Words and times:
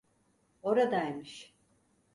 Oradaymış. 0.63 1.53